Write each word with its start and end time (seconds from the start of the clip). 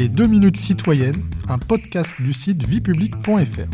Les 0.00 0.08
2 0.08 0.28
minutes 0.28 0.56
citoyennes, 0.56 1.22
un 1.46 1.58
podcast 1.58 2.14
du 2.20 2.32
site 2.32 2.64
viepublic.fr. 2.64 3.68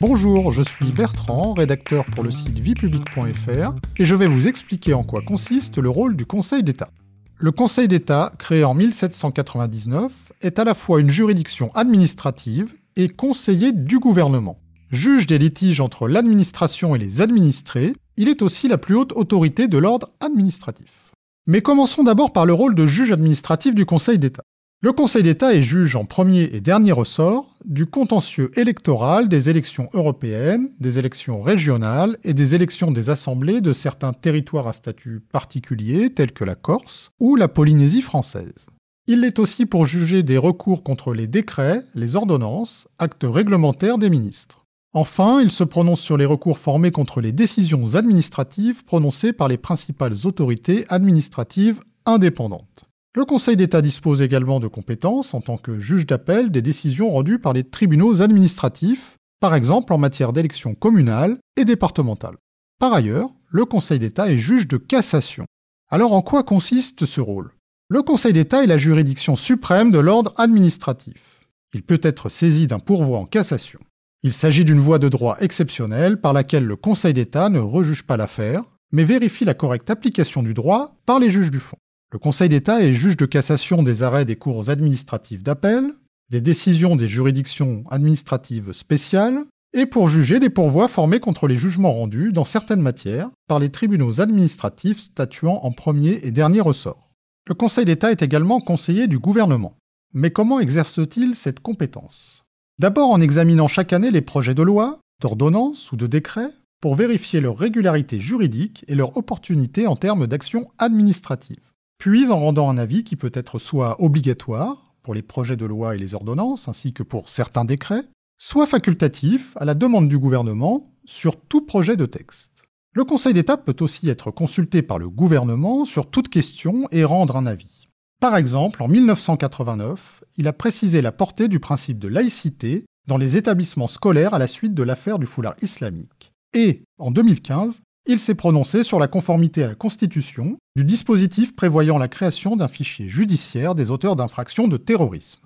Bonjour, 0.00 0.52
je 0.52 0.62
suis 0.62 0.92
Bertrand, 0.92 1.54
rédacteur 1.54 2.04
pour 2.04 2.22
le 2.22 2.30
site 2.30 2.60
viepublic.fr, 2.60 3.74
et 3.98 4.04
je 4.04 4.14
vais 4.14 4.28
vous 4.28 4.46
expliquer 4.46 4.94
en 4.94 5.02
quoi 5.02 5.22
consiste 5.22 5.78
le 5.78 5.90
rôle 5.90 6.14
du 6.14 6.24
Conseil 6.24 6.62
d'État. 6.62 6.90
Le 7.36 7.50
Conseil 7.50 7.88
d'État, 7.88 8.30
créé 8.38 8.62
en 8.62 8.74
1799, 8.74 10.12
est 10.40 10.60
à 10.60 10.62
la 10.62 10.74
fois 10.74 11.00
une 11.00 11.10
juridiction 11.10 11.72
administrative 11.74 12.72
et 12.94 13.08
conseiller 13.08 13.72
du 13.72 13.98
gouvernement. 13.98 14.60
Juge 14.92 15.26
des 15.26 15.38
litiges 15.38 15.80
entre 15.80 16.06
l'administration 16.06 16.94
et 16.94 16.98
les 17.00 17.22
administrés, 17.22 17.92
il 18.16 18.28
est 18.28 18.40
aussi 18.40 18.68
la 18.68 18.78
plus 18.78 18.94
haute 18.94 19.14
autorité 19.14 19.66
de 19.66 19.78
l'ordre 19.78 20.10
administratif. 20.20 21.11
Mais 21.48 21.60
commençons 21.60 22.04
d'abord 22.04 22.32
par 22.32 22.46
le 22.46 22.52
rôle 22.52 22.76
de 22.76 22.86
juge 22.86 23.10
administratif 23.10 23.74
du 23.74 23.84
Conseil 23.84 24.16
d'État. 24.16 24.44
Le 24.80 24.92
Conseil 24.92 25.24
d'État 25.24 25.52
est 25.54 25.62
juge 25.62 25.96
en 25.96 26.04
premier 26.04 26.42
et 26.52 26.60
dernier 26.60 26.92
ressort 26.92 27.56
du 27.64 27.86
contentieux 27.86 28.52
électoral 28.56 29.28
des 29.28 29.50
élections 29.50 29.88
européennes, 29.92 30.70
des 30.78 31.00
élections 31.00 31.42
régionales 31.42 32.16
et 32.22 32.32
des 32.32 32.54
élections 32.54 32.92
des 32.92 33.10
assemblées 33.10 33.60
de 33.60 33.72
certains 33.72 34.12
territoires 34.12 34.68
à 34.68 34.72
statut 34.72 35.20
particulier 35.32 36.10
tels 36.10 36.32
que 36.32 36.44
la 36.44 36.54
Corse 36.54 37.10
ou 37.18 37.34
la 37.34 37.48
Polynésie 37.48 38.02
française. 38.02 38.66
Il 39.08 39.22
l'est 39.22 39.40
aussi 39.40 39.66
pour 39.66 39.84
juger 39.84 40.22
des 40.22 40.38
recours 40.38 40.84
contre 40.84 41.12
les 41.12 41.26
décrets, 41.26 41.84
les 41.96 42.14
ordonnances, 42.14 42.86
actes 43.00 43.26
réglementaires 43.28 43.98
des 43.98 44.10
ministres. 44.10 44.61
Enfin, 44.94 45.40
il 45.40 45.50
se 45.50 45.64
prononce 45.64 46.00
sur 46.00 46.18
les 46.18 46.26
recours 46.26 46.58
formés 46.58 46.90
contre 46.90 47.22
les 47.22 47.32
décisions 47.32 47.94
administratives 47.94 48.84
prononcées 48.84 49.32
par 49.32 49.48
les 49.48 49.56
principales 49.56 50.26
autorités 50.26 50.84
administratives 50.90 51.82
indépendantes. 52.04 52.84
Le 53.14 53.24
Conseil 53.24 53.56
d'État 53.56 53.80
dispose 53.80 54.20
également 54.20 54.60
de 54.60 54.68
compétences 54.68 55.32
en 55.32 55.40
tant 55.40 55.56
que 55.56 55.78
juge 55.78 56.06
d'appel 56.06 56.50
des 56.50 56.62
décisions 56.62 57.10
rendues 57.10 57.38
par 57.38 57.54
les 57.54 57.64
tribunaux 57.64 58.20
administratifs, 58.20 59.16
par 59.40 59.54
exemple 59.54 59.94
en 59.94 59.98
matière 59.98 60.34
d'élections 60.34 60.74
communales 60.74 61.38
et 61.56 61.64
départementales. 61.64 62.36
Par 62.78 62.92
ailleurs, 62.92 63.30
le 63.48 63.64
Conseil 63.64 63.98
d'État 63.98 64.30
est 64.30 64.38
juge 64.38 64.68
de 64.68 64.76
cassation. 64.76 65.46
Alors 65.90 66.12
en 66.12 66.22
quoi 66.22 66.42
consiste 66.42 67.06
ce 67.06 67.20
rôle? 67.20 67.52
Le 67.88 68.02
Conseil 68.02 68.32
d'État 68.32 68.62
est 68.62 68.66
la 68.66 68.78
juridiction 68.78 69.36
suprême 69.36 69.90
de 69.90 69.98
l'ordre 69.98 70.34
administratif. 70.36 71.46
Il 71.74 71.82
peut 71.82 72.00
être 72.02 72.28
saisi 72.28 72.66
d'un 72.66 72.78
pourvoi 72.78 73.18
en 73.18 73.26
cassation. 73.26 73.80
Il 74.24 74.32
s'agit 74.32 74.64
d'une 74.64 74.78
voie 74.78 75.00
de 75.00 75.08
droit 75.08 75.36
exceptionnelle 75.40 76.20
par 76.20 76.32
laquelle 76.32 76.64
le 76.64 76.76
Conseil 76.76 77.12
d'État 77.12 77.48
ne 77.48 77.58
rejuge 77.58 78.06
pas 78.06 78.16
l'affaire, 78.16 78.62
mais 78.92 79.02
vérifie 79.02 79.44
la 79.44 79.54
correcte 79.54 79.90
application 79.90 80.44
du 80.44 80.54
droit 80.54 80.96
par 81.06 81.18
les 81.18 81.28
juges 81.28 81.50
du 81.50 81.58
fond. 81.58 81.78
Le 82.12 82.20
Conseil 82.20 82.48
d'État 82.48 82.82
est 82.82 82.92
juge 82.92 83.16
de 83.16 83.26
cassation 83.26 83.82
des 83.82 84.04
arrêts 84.04 84.24
des 84.24 84.36
cours 84.36 84.70
administratives 84.70 85.42
d'appel, 85.42 85.90
des 86.30 86.40
décisions 86.40 86.94
des 86.94 87.08
juridictions 87.08 87.82
administratives 87.90 88.72
spéciales, 88.72 89.44
et 89.74 89.86
pour 89.86 90.08
juger 90.08 90.38
des 90.38 90.50
pourvois 90.50 90.86
formés 90.86 91.18
contre 91.18 91.48
les 91.48 91.56
jugements 91.56 91.94
rendus 91.94 92.32
dans 92.32 92.44
certaines 92.44 92.82
matières 92.82 93.30
par 93.48 93.58
les 93.58 93.70
tribunaux 93.70 94.20
administratifs 94.20 95.00
statuant 95.00 95.60
en 95.64 95.72
premier 95.72 96.20
et 96.22 96.30
dernier 96.30 96.60
ressort. 96.60 97.14
Le 97.48 97.54
Conseil 97.54 97.86
d'État 97.86 98.12
est 98.12 98.22
également 98.22 98.60
conseiller 98.60 99.08
du 99.08 99.18
gouvernement. 99.18 99.76
Mais 100.14 100.30
comment 100.30 100.60
exerce-t-il 100.60 101.34
cette 101.34 101.60
compétence? 101.60 102.44
D'abord 102.82 103.10
en 103.10 103.20
examinant 103.20 103.68
chaque 103.68 103.92
année 103.92 104.10
les 104.10 104.22
projets 104.22 104.56
de 104.56 104.62
loi, 104.64 104.98
d'ordonnance 105.20 105.92
ou 105.92 105.96
de 105.96 106.08
décret 106.08 106.48
pour 106.80 106.96
vérifier 106.96 107.40
leur 107.40 107.56
régularité 107.56 108.18
juridique 108.18 108.84
et 108.88 108.96
leur 108.96 109.16
opportunité 109.16 109.86
en 109.86 109.94
termes 109.94 110.26
d'action 110.26 110.68
administrative. 110.78 111.70
Puis 111.98 112.28
en 112.28 112.40
rendant 112.40 112.68
un 112.68 112.78
avis 112.78 113.04
qui 113.04 113.14
peut 113.14 113.30
être 113.34 113.60
soit 113.60 114.02
obligatoire 114.02 114.96
pour 115.04 115.14
les 115.14 115.22
projets 115.22 115.56
de 115.56 115.64
loi 115.64 115.94
et 115.94 115.98
les 115.98 116.14
ordonnances, 116.14 116.66
ainsi 116.66 116.92
que 116.92 117.04
pour 117.04 117.28
certains 117.28 117.64
décrets, 117.64 118.02
soit 118.36 118.66
facultatif 118.66 119.56
à 119.58 119.64
la 119.64 119.74
demande 119.74 120.08
du 120.08 120.18
gouvernement 120.18 120.90
sur 121.04 121.36
tout 121.36 121.64
projet 121.64 121.94
de 121.94 122.06
texte. 122.06 122.64
Le 122.94 123.04
Conseil 123.04 123.32
d'État 123.32 123.58
peut 123.58 123.76
aussi 123.78 124.08
être 124.08 124.32
consulté 124.32 124.82
par 124.82 124.98
le 124.98 125.08
gouvernement 125.08 125.84
sur 125.84 126.10
toute 126.10 126.30
question 126.30 126.88
et 126.90 127.04
rendre 127.04 127.36
un 127.36 127.46
avis. 127.46 127.81
Par 128.22 128.36
exemple, 128.36 128.84
en 128.84 128.86
1989, 128.86 130.22
il 130.36 130.46
a 130.46 130.52
précisé 130.52 131.02
la 131.02 131.10
portée 131.10 131.48
du 131.48 131.58
principe 131.58 131.98
de 131.98 132.06
laïcité 132.06 132.84
dans 133.08 133.16
les 133.16 133.36
établissements 133.36 133.88
scolaires 133.88 134.32
à 134.32 134.38
la 134.38 134.46
suite 134.46 134.74
de 134.74 134.84
l'affaire 134.84 135.18
du 135.18 135.26
foulard 135.26 135.56
islamique. 135.60 136.30
Et, 136.54 136.84
en 136.98 137.10
2015, 137.10 137.80
il 138.06 138.20
s'est 138.20 138.36
prononcé 138.36 138.84
sur 138.84 139.00
la 139.00 139.08
conformité 139.08 139.64
à 139.64 139.66
la 139.66 139.74
Constitution 139.74 140.56
du 140.76 140.84
dispositif 140.84 141.56
prévoyant 141.56 141.98
la 141.98 142.06
création 142.06 142.54
d'un 142.54 142.68
fichier 142.68 143.08
judiciaire 143.08 143.74
des 143.74 143.90
auteurs 143.90 144.14
d'infractions 144.14 144.68
de 144.68 144.76
terrorisme. 144.76 145.40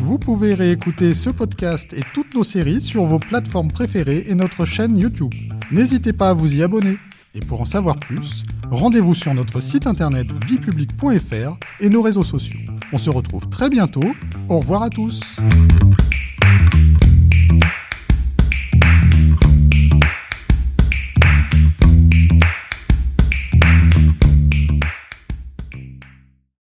Vous 0.00 0.18
pouvez 0.18 0.54
réécouter 0.54 1.14
ce 1.14 1.30
podcast 1.30 1.92
et 1.92 2.02
toutes 2.14 2.34
nos 2.34 2.42
séries 2.42 2.80
sur 2.80 3.04
vos 3.04 3.20
plateformes 3.20 3.70
préférées 3.70 4.24
et 4.26 4.34
notre 4.34 4.64
chaîne 4.64 4.98
YouTube. 4.98 5.34
N'hésitez 5.70 6.12
pas 6.12 6.30
à 6.30 6.34
vous 6.34 6.56
y 6.56 6.64
abonner. 6.64 6.98
Et 7.34 7.40
pour 7.40 7.60
en 7.60 7.64
savoir 7.64 7.98
plus, 7.98 8.42
rendez-vous 8.72 9.14
sur 9.14 9.34
notre 9.34 9.60
site 9.60 9.86
internet 9.86 10.26
viepublic.fr 10.46 11.56
et 11.80 11.88
nos 11.88 12.02
réseaux 12.02 12.24
sociaux. 12.24 12.58
On 12.92 12.98
se 12.98 13.10
retrouve 13.10 13.48
très 13.48 13.68
bientôt. 13.68 14.14
Au 14.48 14.58
revoir 14.58 14.82
à 14.82 14.90
tous. 14.90 15.38